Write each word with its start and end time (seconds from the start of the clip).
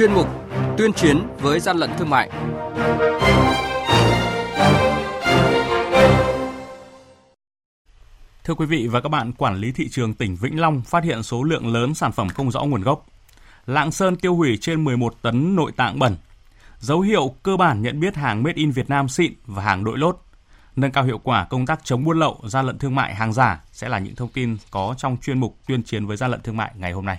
chuyên 0.00 0.12
mục 0.12 0.28
Tuyên 0.78 0.92
chiến 0.92 1.18
với 1.38 1.60
gian 1.60 1.76
lận 1.76 1.90
thương 1.98 2.10
mại. 2.10 2.30
Thưa 8.44 8.54
quý 8.54 8.66
vị 8.66 8.86
và 8.86 9.00
các 9.00 9.08
bạn, 9.08 9.32
quản 9.32 9.56
lý 9.56 9.72
thị 9.72 9.88
trường 9.88 10.14
tỉnh 10.14 10.36
Vĩnh 10.36 10.60
Long 10.60 10.82
phát 10.82 11.04
hiện 11.04 11.22
số 11.22 11.42
lượng 11.42 11.72
lớn 11.72 11.94
sản 11.94 12.12
phẩm 12.12 12.28
không 12.28 12.50
rõ 12.50 12.62
nguồn 12.64 12.82
gốc. 12.82 13.06
Lạng 13.66 13.92
Sơn 13.92 14.16
tiêu 14.16 14.34
hủy 14.34 14.58
trên 14.60 14.84
11 14.84 15.14
tấn 15.22 15.56
nội 15.56 15.72
tạng 15.76 15.98
bẩn. 15.98 16.16
Dấu 16.78 17.00
hiệu 17.00 17.34
cơ 17.42 17.56
bản 17.56 17.82
nhận 17.82 18.00
biết 18.00 18.16
hàng 18.16 18.42
made 18.42 18.56
in 18.56 18.70
Việt 18.70 18.90
Nam 18.90 19.08
xịn 19.08 19.32
và 19.46 19.62
hàng 19.62 19.84
đội 19.84 19.98
lốt. 19.98 20.22
Nâng 20.76 20.92
cao 20.92 21.04
hiệu 21.04 21.18
quả 21.18 21.44
công 21.44 21.66
tác 21.66 21.80
chống 21.84 22.04
buôn 22.04 22.18
lậu, 22.18 22.40
gian 22.44 22.66
lận 22.66 22.78
thương 22.78 22.94
mại 22.94 23.14
hàng 23.14 23.32
giả 23.32 23.60
sẽ 23.72 23.88
là 23.88 23.98
những 23.98 24.14
thông 24.14 24.28
tin 24.28 24.56
có 24.70 24.94
trong 24.98 25.16
chuyên 25.22 25.40
mục 25.40 25.58
tuyên 25.66 25.82
chiến 25.82 26.06
với 26.06 26.16
gian 26.16 26.30
lận 26.30 26.40
thương 26.40 26.56
mại 26.56 26.70
ngày 26.76 26.92
hôm 26.92 27.04
nay. 27.04 27.18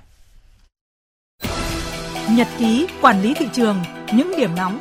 Nhật 2.36 2.48
ký 2.60 2.88
quản 3.02 3.22
lý 3.22 3.34
thị 3.34 3.46
trường, 3.54 3.78
những 4.14 4.32
điểm 4.38 4.50
nóng 4.58 4.80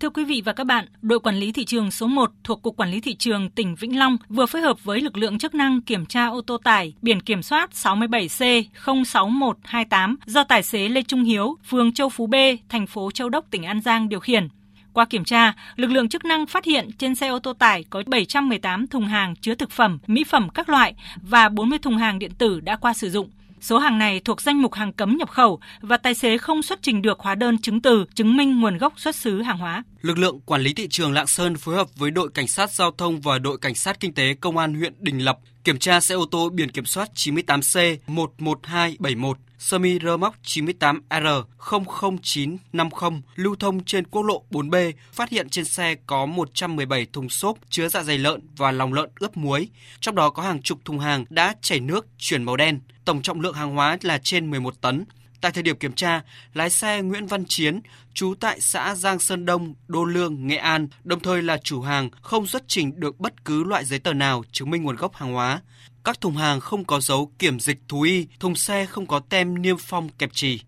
Thưa 0.00 0.10
quý 0.10 0.24
vị 0.24 0.42
và 0.44 0.52
các 0.52 0.64
bạn, 0.64 0.86
đội 1.02 1.20
quản 1.20 1.36
lý 1.36 1.52
thị 1.52 1.64
trường 1.64 1.90
số 1.90 2.06
1 2.06 2.30
thuộc 2.44 2.62
Cục 2.62 2.76
Quản 2.76 2.90
lý 2.90 3.00
Thị 3.00 3.14
trường 3.14 3.50
tỉnh 3.50 3.74
Vĩnh 3.74 3.98
Long 3.98 4.16
vừa 4.28 4.46
phối 4.46 4.62
hợp 4.62 4.84
với 4.84 5.00
lực 5.00 5.16
lượng 5.16 5.38
chức 5.38 5.54
năng 5.54 5.80
kiểm 5.80 6.06
tra 6.06 6.26
ô 6.26 6.40
tô 6.40 6.58
tải 6.64 6.94
biển 7.02 7.20
kiểm 7.20 7.42
soát 7.42 7.70
67C06128 7.72 10.16
do 10.26 10.44
tài 10.44 10.62
xế 10.62 10.88
Lê 10.88 11.02
Trung 11.02 11.24
Hiếu, 11.24 11.56
phường 11.68 11.92
Châu 11.92 12.08
Phú 12.08 12.26
B, 12.26 12.34
thành 12.68 12.86
phố 12.86 13.10
Châu 13.10 13.28
Đốc, 13.28 13.50
tỉnh 13.50 13.64
An 13.64 13.80
Giang 13.80 14.08
điều 14.08 14.20
khiển. 14.20 14.48
Qua 14.92 15.04
kiểm 15.04 15.24
tra, 15.24 15.54
lực 15.76 15.90
lượng 15.90 16.08
chức 16.08 16.24
năng 16.24 16.46
phát 16.46 16.64
hiện 16.64 16.90
trên 16.98 17.14
xe 17.14 17.28
ô 17.28 17.38
tô 17.38 17.52
tải 17.52 17.84
có 17.90 18.02
718 18.06 18.86
thùng 18.86 19.06
hàng 19.06 19.34
chứa 19.36 19.54
thực 19.54 19.70
phẩm, 19.70 19.98
mỹ 20.06 20.24
phẩm 20.24 20.48
các 20.54 20.68
loại 20.68 20.94
và 21.22 21.48
40 21.48 21.78
thùng 21.78 21.96
hàng 21.96 22.18
điện 22.18 22.32
tử 22.38 22.60
đã 22.60 22.76
qua 22.76 22.94
sử 22.94 23.10
dụng. 23.10 23.28
Số 23.60 23.78
hàng 23.78 23.98
này 23.98 24.20
thuộc 24.20 24.40
danh 24.40 24.62
mục 24.62 24.74
hàng 24.74 24.92
cấm 24.92 25.16
nhập 25.16 25.30
khẩu 25.30 25.60
và 25.80 25.96
tài 25.96 26.14
xế 26.14 26.38
không 26.38 26.62
xuất 26.62 26.78
trình 26.82 27.02
được 27.02 27.20
hóa 27.20 27.34
đơn 27.34 27.58
chứng 27.58 27.80
từ 27.80 28.04
chứng 28.14 28.36
minh 28.36 28.60
nguồn 28.60 28.78
gốc 28.78 28.92
xuất 28.96 29.16
xứ 29.16 29.42
hàng 29.42 29.58
hóa. 29.58 29.84
Lực 30.02 30.18
lượng 30.18 30.40
quản 30.40 30.60
lý 30.60 30.72
thị 30.74 30.88
trường 30.90 31.12
Lạng 31.12 31.26
Sơn 31.26 31.56
phối 31.56 31.74
hợp 31.74 31.88
với 31.96 32.10
đội 32.10 32.28
cảnh 32.34 32.48
sát 32.48 32.70
giao 32.70 32.90
thông 32.90 33.20
và 33.20 33.38
đội 33.38 33.58
cảnh 33.58 33.74
sát 33.74 34.00
kinh 34.00 34.14
tế 34.14 34.34
công 34.34 34.58
an 34.58 34.74
huyện 34.74 34.94
Đình 34.98 35.18
Lập 35.18 35.38
kiểm 35.64 35.78
tra 35.78 36.00
xe 36.00 36.14
ô 36.14 36.26
tô 36.30 36.48
biển 36.48 36.70
kiểm 36.70 36.84
soát 36.84 37.08
98C 37.14 37.96
11271 38.06 39.38
semi 39.58 39.98
rơ 39.98 40.16
móc 40.16 40.34
98R 40.44 41.42
00950 41.58 43.22
lưu 43.34 43.56
thông 43.56 43.84
trên 43.84 44.06
quốc 44.06 44.22
lộ 44.22 44.42
4B, 44.50 44.92
phát 45.12 45.30
hiện 45.30 45.48
trên 45.48 45.64
xe 45.64 45.94
có 46.06 46.26
117 46.26 47.06
thùng 47.12 47.28
xốp 47.28 47.58
chứa 47.70 47.88
dạ 47.88 48.02
dày 48.02 48.18
lợn 48.18 48.40
và 48.56 48.72
lòng 48.72 48.92
lợn 48.92 49.10
ướp 49.20 49.36
muối. 49.36 49.68
Trong 50.00 50.14
đó 50.14 50.30
có 50.30 50.42
hàng 50.42 50.62
chục 50.62 50.78
thùng 50.84 50.98
hàng 50.98 51.24
đã 51.30 51.54
chảy 51.60 51.80
nước 51.80 52.06
chuyển 52.18 52.42
màu 52.42 52.56
đen. 52.56 52.80
Tổng 53.06 53.22
trọng 53.22 53.40
lượng 53.40 53.54
hàng 53.54 53.74
hóa 53.74 53.96
là 54.02 54.18
trên 54.18 54.50
11 54.50 54.80
tấn. 54.80 55.04
Tại 55.40 55.52
thời 55.52 55.62
điểm 55.62 55.76
kiểm 55.76 55.92
tra, 55.92 56.22
lái 56.54 56.70
xe 56.70 57.02
Nguyễn 57.02 57.26
Văn 57.26 57.44
Chiến, 57.48 57.80
trú 58.14 58.34
tại 58.40 58.60
xã 58.60 58.94
Giang 58.94 59.18
Sơn 59.18 59.46
Đông, 59.46 59.74
Đô 59.88 60.04
Lương, 60.04 60.46
Nghệ 60.46 60.56
An, 60.56 60.88
đồng 61.04 61.20
thời 61.20 61.42
là 61.42 61.58
chủ 61.58 61.80
hàng 61.80 62.10
không 62.22 62.46
xuất 62.46 62.62
trình 62.68 63.00
được 63.00 63.20
bất 63.20 63.44
cứ 63.44 63.64
loại 63.64 63.84
giấy 63.84 63.98
tờ 63.98 64.12
nào 64.12 64.44
chứng 64.52 64.70
minh 64.70 64.82
nguồn 64.82 64.96
gốc 64.96 65.14
hàng 65.14 65.32
hóa. 65.32 65.60
Các 66.04 66.20
thùng 66.20 66.36
hàng 66.36 66.60
không 66.60 66.84
có 66.84 67.00
dấu 67.00 67.32
kiểm 67.38 67.60
dịch 67.60 67.78
thú 67.88 68.02
y, 68.02 68.26
thùng 68.40 68.54
xe 68.54 68.86
không 68.86 69.06
có 69.06 69.20
tem 69.28 69.62
niêm 69.62 69.76
phong 69.78 70.08
kẹp 70.08 70.32
trì. 70.32 70.60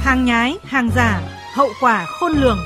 Hàng 0.00 0.24
nhái, 0.24 0.56
hàng 0.64 0.90
giả, 0.96 1.20
hậu 1.54 1.68
quả 1.80 2.06
khôn 2.06 2.32
lường. 2.32 2.58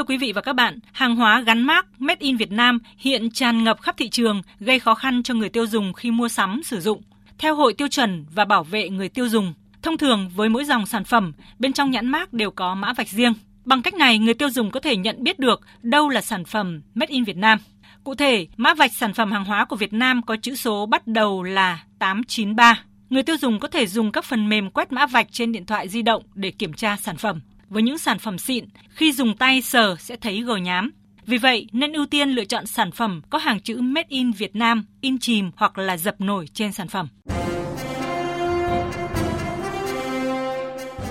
Thưa 0.00 0.04
quý 0.04 0.16
vị 0.16 0.32
và 0.32 0.40
các 0.40 0.52
bạn, 0.52 0.78
hàng 0.92 1.16
hóa 1.16 1.40
gắn 1.40 1.62
mác 1.62 1.86
Made 1.98 2.18
in 2.20 2.36
Việt 2.36 2.52
Nam 2.52 2.78
hiện 2.98 3.30
tràn 3.30 3.64
ngập 3.64 3.80
khắp 3.80 3.96
thị 3.96 4.08
trường, 4.08 4.42
gây 4.60 4.78
khó 4.78 4.94
khăn 4.94 5.22
cho 5.22 5.34
người 5.34 5.48
tiêu 5.48 5.66
dùng 5.66 5.92
khi 5.92 6.10
mua 6.10 6.28
sắm 6.28 6.60
sử 6.64 6.80
dụng. 6.80 7.02
Theo 7.38 7.54
Hội 7.54 7.74
Tiêu 7.74 7.88
chuẩn 7.88 8.24
và 8.34 8.44
Bảo 8.44 8.64
vệ 8.64 8.88
người 8.88 9.08
tiêu 9.08 9.28
dùng, 9.28 9.54
thông 9.82 9.98
thường 9.98 10.30
với 10.36 10.48
mỗi 10.48 10.64
dòng 10.64 10.86
sản 10.86 11.04
phẩm, 11.04 11.32
bên 11.58 11.72
trong 11.72 11.90
nhãn 11.90 12.06
mác 12.06 12.32
đều 12.32 12.50
có 12.50 12.74
mã 12.74 12.92
vạch 12.92 13.08
riêng. 13.08 13.32
Bằng 13.64 13.82
cách 13.82 13.94
này, 13.94 14.18
người 14.18 14.34
tiêu 14.34 14.50
dùng 14.50 14.70
có 14.70 14.80
thể 14.80 14.96
nhận 14.96 15.22
biết 15.22 15.38
được 15.38 15.60
đâu 15.82 16.08
là 16.08 16.20
sản 16.20 16.44
phẩm 16.44 16.82
Made 16.94 17.12
in 17.12 17.24
Việt 17.24 17.36
Nam. 17.36 17.58
Cụ 18.04 18.14
thể, 18.14 18.46
mã 18.56 18.74
vạch 18.74 18.92
sản 18.92 19.14
phẩm 19.14 19.32
hàng 19.32 19.44
hóa 19.44 19.64
của 19.64 19.76
Việt 19.76 19.92
Nam 19.92 20.22
có 20.22 20.36
chữ 20.36 20.54
số 20.54 20.86
bắt 20.86 21.06
đầu 21.06 21.42
là 21.42 21.84
893. 21.98 22.84
Người 23.10 23.22
tiêu 23.22 23.36
dùng 23.36 23.60
có 23.60 23.68
thể 23.68 23.86
dùng 23.86 24.12
các 24.12 24.24
phần 24.24 24.48
mềm 24.48 24.70
quét 24.70 24.92
mã 24.92 25.06
vạch 25.06 25.26
trên 25.32 25.52
điện 25.52 25.66
thoại 25.66 25.88
di 25.88 26.02
động 26.02 26.22
để 26.34 26.50
kiểm 26.50 26.72
tra 26.72 26.96
sản 26.96 27.16
phẩm. 27.16 27.40
Với 27.70 27.82
những 27.82 27.98
sản 27.98 28.18
phẩm 28.18 28.38
xịn, 28.38 28.64
khi 28.90 29.12
dùng 29.12 29.36
tay 29.36 29.62
sờ 29.62 29.96
sẽ 29.98 30.16
thấy 30.16 30.42
gờ 30.42 30.56
nhám. 30.56 30.90
Vì 31.26 31.38
vậy, 31.38 31.66
nên 31.72 31.92
ưu 31.92 32.06
tiên 32.06 32.28
lựa 32.28 32.44
chọn 32.44 32.66
sản 32.66 32.90
phẩm 32.92 33.22
có 33.30 33.38
hàng 33.38 33.60
chữ 33.60 33.80
Made 33.80 34.06
in 34.08 34.32
Việt 34.32 34.56
Nam, 34.56 34.84
in 35.00 35.18
chìm 35.18 35.50
hoặc 35.56 35.78
là 35.78 35.96
dập 35.96 36.20
nổi 36.20 36.48
trên 36.54 36.72
sản 36.72 36.88
phẩm. 36.88 37.08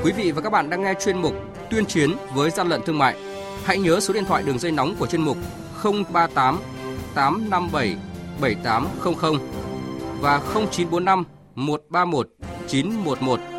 Quý 0.03 0.12
vị 0.12 0.31
và 0.31 0.42
các 0.42 0.50
bạn 0.50 0.69
đang 0.69 0.84
nghe 0.84 0.94
chuyên 1.06 1.22
mục 1.22 1.34
Tuyên 1.69 1.86
chiến 1.86 2.12
với 2.34 2.50
gian 2.50 2.68
lận 2.68 2.81
thương 2.86 2.98
mại. 2.98 3.16
Hãy 3.66 3.78
nhớ 3.78 4.00
số 4.00 4.14
điện 4.14 4.25
thoại 4.25 4.44
đường 4.46 4.59
dây 4.59 4.72
nóng 4.72 4.96
của 4.96 5.08
chuyên 5.08 5.22
mục 5.22 5.38
038 5.84 6.59
857 7.16 7.96
7800 8.42 9.40
và 10.22 10.40
0945 10.40 11.24
131 11.56 12.28
911. 12.68 13.59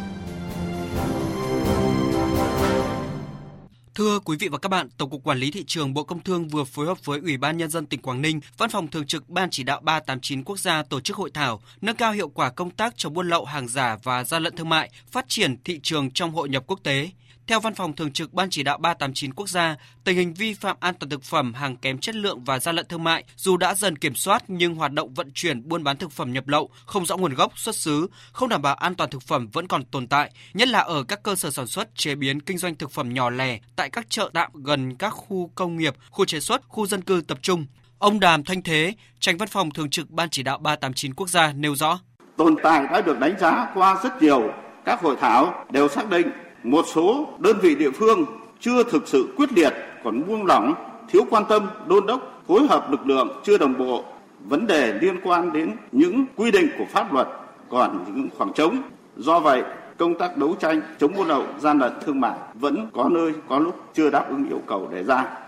Thưa 4.01 4.19
quý 4.19 4.37
vị 4.39 4.47
và 4.47 4.57
các 4.57 4.69
bạn, 4.69 4.89
Tổng 4.97 5.09
cục 5.09 5.23
Quản 5.23 5.37
lý 5.37 5.51
thị 5.51 5.63
trường 5.67 5.93
Bộ 5.93 6.03
Công 6.03 6.23
Thương 6.23 6.47
vừa 6.47 6.63
phối 6.63 6.85
hợp 6.85 7.05
với 7.05 7.19
Ủy 7.19 7.37
ban 7.37 7.57
nhân 7.57 7.69
dân 7.69 7.85
tỉnh 7.85 8.01
Quảng 8.01 8.21
Ninh, 8.21 8.39
Văn 8.57 8.69
phòng 8.69 8.87
thường 8.87 9.07
trực 9.07 9.29
Ban 9.29 9.49
chỉ 9.49 9.63
đạo 9.63 9.79
389 9.83 10.43
quốc 10.43 10.59
gia 10.59 10.83
tổ 10.83 10.99
chức 10.99 11.17
hội 11.17 11.31
thảo 11.33 11.61
nâng 11.81 11.95
cao 11.95 12.11
hiệu 12.11 12.29
quả 12.29 12.49
công 12.49 12.69
tác 12.69 12.93
chống 12.97 13.13
buôn 13.13 13.29
lậu 13.29 13.45
hàng 13.45 13.67
giả 13.67 13.97
và 14.03 14.23
gian 14.23 14.43
lận 14.43 14.55
thương 14.55 14.69
mại, 14.69 14.91
phát 15.11 15.25
triển 15.27 15.55
thị 15.63 15.79
trường 15.83 16.11
trong 16.11 16.31
hội 16.31 16.49
nhập 16.49 16.63
quốc 16.67 16.79
tế. 16.83 17.09
Theo 17.47 17.59
Văn 17.59 17.75
phòng 17.75 17.95
Thường 17.95 18.11
trực 18.11 18.33
Ban 18.33 18.49
Chỉ 18.49 18.63
đạo 18.63 18.77
389 18.77 19.33
quốc 19.33 19.49
gia, 19.49 19.75
tình 20.03 20.17
hình 20.17 20.33
vi 20.33 20.53
phạm 20.53 20.77
an 20.79 20.95
toàn 20.99 21.09
thực 21.09 21.23
phẩm, 21.23 21.53
hàng 21.53 21.77
kém 21.77 21.97
chất 21.97 22.15
lượng 22.15 22.43
và 22.43 22.59
gian 22.59 22.75
lận 22.75 22.85
thương 22.87 23.03
mại 23.03 23.23
dù 23.35 23.57
đã 23.57 23.75
dần 23.75 23.95
kiểm 23.95 24.15
soát 24.15 24.43
nhưng 24.47 24.75
hoạt 24.75 24.91
động 24.91 25.13
vận 25.13 25.31
chuyển 25.33 25.69
buôn 25.69 25.83
bán 25.83 25.97
thực 25.97 26.11
phẩm 26.11 26.33
nhập 26.33 26.47
lậu 26.47 26.69
không 26.85 27.05
rõ 27.05 27.17
nguồn 27.17 27.33
gốc, 27.33 27.53
xuất 27.55 27.75
xứ, 27.75 28.07
không 28.31 28.49
đảm 28.49 28.61
bảo 28.61 28.75
an 28.75 28.95
toàn 28.95 29.09
thực 29.09 29.21
phẩm 29.21 29.47
vẫn 29.53 29.67
còn 29.67 29.85
tồn 29.85 30.07
tại, 30.07 30.31
nhất 30.53 30.67
là 30.67 30.79
ở 30.79 31.03
các 31.03 31.23
cơ 31.23 31.35
sở 31.35 31.51
sản 31.51 31.67
xuất, 31.67 31.95
chế 31.95 32.15
biến, 32.15 32.41
kinh 32.41 32.57
doanh 32.57 32.75
thực 32.75 32.91
phẩm 32.91 33.13
nhỏ 33.13 33.29
lẻ 33.29 33.59
tại 33.75 33.89
các 33.89 34.09
chợ 34.09 34.29
tạm 34.33 34.51
gần 34.53 34.95
các 34.95 35.09
khu 35.09 35.51
công 35.55 35.77
nghiệp, 35.77 35.95
khu 36.09 36.25
chế 36.25 36.39
xuất, 36.39 36.61
khu 36.67 36.87
dân 36.87 37.01
cư 37.01 37.21
tập 37.27 37.37
trung. 37.41 37.65
Ông 37.99 38.19
Đàm 38.19 38.43
Thanh 38.43 38.61
Thế, 38.61 38.93
tránh 39.19 39.37
văn 39.37 39.49
phòng 39.49 39.71
thường 39.71 39.89
trực 39.89 40.09
Ban 40.09 40.29
Chỉ 40.29 40.43
đạo 40.43 40.57
389 40.57 41.13
quốc 41.13 41.29
gia 41.29 41.53
nêu 41.53 41.75
rõ. 41.75 41.99
Tồn 42.37 42.55
tại 42.63 42.87
đã 42.91 43.01
được 43.01 43.19
đánh 43.19 43.39
giá 43.39 43.71
qua 43.73 43.99
rất 44.03 44.21
nhiều 44.21 44.51
các 44.85 45.01
hội 45.01 45.15
thảo 45.21 45.65
đều 45.71 45.89
xác 45.89 46.09
định 46.09 46.27
một 46.63 46.85
số 46.93 47.27
đơn 47.39 47.57
vị 47.61 47.75
địa 47.75 47.91
phương 47.91 48.25
chưa 48.59 48.83
thực 48.83 49.07
sự 49.07 49.33
quyết 49.37 49.53
liệt, 49.53 49.73
còn 50.03 50.27
buông 50.27 50.45
lỏng, 50.45 50.73
thiếu 51.09 51.21
quan 51.29 51.43
tâm, 51.49 51.67
đôn 51.87 52.05
đốc, 52.05 52.43
phối 52.47 52.67
hợp 52.67 52.91
lực 52.91 53.07
lượng 53.07 53.41
chưa 53.43 53.57
đồng 53.57 53.77
bộ. 53.77 54.03
Vấn 54.45 54.67
đề 54.67 54.93
liên 54.93 55.19
quan 55.23 55.53
đến 55.53 55.75
những 55.91 56.25
quy 56.35 56.51
định 56.51 56.67
của 56.77 56.85
pháp 56.89 57.13
luật 57.13 57.27
còn 57.69 58.05
những 58.07 58.29
khoảng 58.37 58.53
trống. 58.53 58.77
Do 59.17 59.39
vậy, 59.39 59.63
công 59.97 60.17
tác 60.17 60.37
đấu 60.37 60.55
tranh 60.59 60.81
chống 60.99 61.13
buôn 61.17 61.27
lậu, 61.27 61.43
gian 61.59 61.79
lận 61.79 61.91
thương 62.05 62.19
mại 62.19 62.37
vẫn 62.53 62.89
có 62.93 63.09
nơi 63.11 63.33
có 63.49 63.59
lúc 63.59 63.75
chưa 63.93 64.09
đáp 64.09 64.25
ứng 64.29 64.47
yêu 64.49 64.61
cầu 64.67 64.89
đề 64.91 65.03
ra 65.03 65.40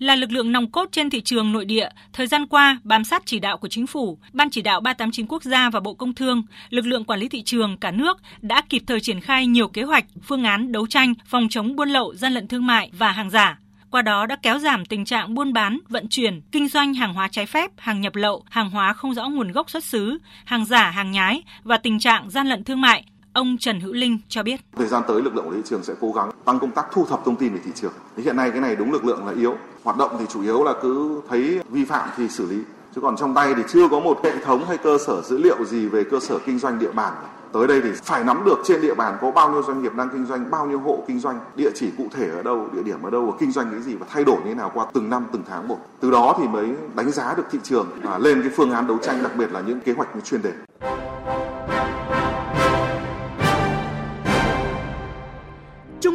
là 0.00 0.16
lực 0.16 0.32
lượng 0.32 0.52
nòng 0.52 0.70
cốt 0.70 0.88
trên 0.92 1.10
thị 1.10 1.20
trường 1.20 1.52
nội 1.52 1.64
địa, 1.64 1.88
thời 2.12 2.26
gian 2.26 2.46
qua, 2.46 2.80
bám 2.84 3.04
sát 3.04 3.22
chỉ 3.26 3.38
đạo 3.38 3.58
của 3.58 3.68
chính 3.68 3.86
phủ, 3.86 4.18
Ban 4.32 4.50
chỉ 4.50 4.62
đạo 4.62 4.80
389 4.80 5.26
quốc 5.26 5.42
gia 5.42 5.70
và 5.70 5.80
Bộ 5.80 5.94
Công 5.94 6.14
Thương, 6.14 6.42
lực 6.70 6.86
lượng 6.86 7.04
quản 7.04 7.20
lý 7.20 7.28
thị 7.28 7.42
trường 7.42 7.76
cả 7.76 7.90
nước 7.90 8.18
đã 8.40 8.62
kịp 8.68 8.82
thời 8.86 9.00
triển 9.00 9.20
khai 9.20 9.46
nhiều 9.46 9.68
kế 9.68 9.82
hoạch, 9.82 10.04
phương 10.22 10.44
án 10.44 10.72
đấu 10.72 10.86
tranh 10.86 11.14
phòng 11.26 11.48
chống 11.50 11.76
buôn 11.76 11.88
lậu, 11.88 12.14
gian 12.14 12.32
lận 12.32 12.48
thương 12.48 12.66
mại 12.66 12.90
và 12.98 13.12
hàng 13.12 13.30
giả. 13.30 13.58
Qua 13.90 14.02
đó 14.02 14.26
đã 14.26 14.36
kéo 14.42 14.58
giảm 14.58 14.86
tình 14.86 15.04
trạng 15.04 15.34
buôn 15.34 15.52
bán, 15.52 15.78
vận 15.88 16.08
chuyển, 16.08 16.40
kinh 16.52 16.68
doanh 16.68 16.94
hàng 16.94 17.14
hóa 17.14 17.28
trái 17.28 17.46
phép, 17.46 17.70
hàng 17.76 18.00
nhập 18.00 18.16
lậu, 18.16 18.44
hàng 18.50 18.70
hóa 18.70 18.92
không 18.92 19.14
rõ 19.14 19.28
nguồn 19.28 19.52
gốc 19.52 19.70
xuất 19.70 19.84
xứ, 19.84 20.18
hàng 20.44 20.64
giả, 20.64 20.90
hàng 20.90 21.10
nhái 21.10 21.42
và 21.62 21.76
tình 21.76 21.98
trạng 21.98 22.30
gian 22.30 22.46
lận 22.46 22.64
thương 22.64 22.80
mại, 22.80 23.04
Ông 23.32 23.58
Trần 23.58 23.80
Hữu 23.80 23.92
Linh 23.92 24.18
cho 24.28 24.42
biết. 24.42 24.60
Thời 24.76 24.86
gian 24.86 25.02
tới 25.08 25.22
lực 25.22 25.34
lượng 25.34 25.44
quản 25.44 25.56
lý 25.56 25.62
thị 25.62 25.68
trường 25.70 25.84
sẽ 25.84 25.94
cố 26.00 26.12
gắng 26.12 26.29
tăng 26.44 26.58
công 26.58 26.70
tác 26.70 26.86
thu 26.92 27.06
thập 27.08 27.24
thông 27.24 27.36
tin 27.36 27.52
về 27.54 27.60
thị 27.64 27.70
trường. 27.74 27.92
Thì 28.16 28.22
hiện 28.22 28.36
nay 28.36 28.50
cái 28.50 28.60
này 28.60 28.76
đúng 28.76 28.92
lực 28.92 29.04
lượng 29.04 29.26
là 29.26 29.32
yếu. 29.32 29.54
Hoạt 29.84 29.96
động 29.96 30.16
thì 30.18 30.26
chủ 30.28 30.42
yếu 30.42 30.64
là 30.64 30.74
cứ 30.82 31.20
thấy 31.28 31.60
vi 31.70 31.84
phạm 31.84 32.08
thì 32.16 32.28
xử 32.28 32.46
lý. 32.46 32.58
Chứ 32.94 33.00
còn 33.00 33.16
trong 33.16 33.34
tay 33.34 33.54
thì 33.56 33.62
chưa 33.68 33.88
có 33.88 34.00
một 34.00 34.20
hệ 34.24 34.32
thống 34.44 34.64
hay 34.64 34.78
cơ 34.78 34.98
sở 35.06 35.22
dữ 35.22 35.38
liệu 35.38 35.64
gì 35.64 35.86
về 35.86 36.04
cơ 36.04 36.20
sở 36.20 36.38
kinh 36.38 36.58
doanh 36.58 36.78
địa 36.78 36.92
bàn. 36.92 37.12
Tới 37.52 37.66
đây 37.66 37.80
thì 37.80 37.90
phải 38.04 38.24
nắm 38.24 38.42
được 38.44 38.58
trên 38.64 38.80
địa 38.80 38.94
bàn 38.94 39.18
có 39.20 39.30
bao 39.30 39.52
nhiêu 39.52 39.62
doanh 39.62 39.82
nghiệp 39.82 39.92
đang 39.96 40.08
kinh 40.08 40.26
doanh, 40.26 40.50
bao 40.50 40.66
nhiêu 40.66 40.78
hộ 40.78 41.04
kinh 41.06 41.20
doanh, 41.20 41.40
địa 41.56 41.70
chỉ 41.74 41.90
cụ 41.98 42.04
thể 42.10 42.30
ở 42.30 42.42
đâu, 42.42 42.68
địa 42.72 42.82
điểm 42.82 43.02
ở 43.02 43.10
đâu 43.10 43.26
và 43.26 43.32
kinh 43.40 43.52
doanh 43.52 43.70
cái 43.70 43.80
gì 43.80 43.94
và 43.94 44.06
thay 44.10 44.24
đổi 44.24 44.36
như 44.36 44.44
thế 44.44 44.54
nào 44.54 44.70
qua 44.74 44.86
từng 44.92 45.10
năm, 45.10 45.26
từng 45.32 45.42
tháng 45.48 45.68
một. 45.68 45.78
Từ 46.00 46.10
đó 46.10 46.36
thì 46.38 46.48
mới 46.48 46.68
đánh 46.94 47.10
giá 47.10 47.34
được 47.34 47.44
thị 47.50 47.58
trường 47.62 47.86
và 48.02 48.18
lên 48.18 48.42
cái 48.42 48.50
phương 48.56 48.72
án 48.72 48.86
đấu 48.86 48.98
tranh, 49.02 49.22
đặc 49.22 49.32
biệt 49.36 49.52
là 49.52 49.60
những 49.60 49.80
kế 49.80 49.92
hoạch 49.92 50.08
chuyên 50.24 50.42
đề. 50.42 50.52